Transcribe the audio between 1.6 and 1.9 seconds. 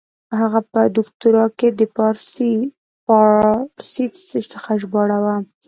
د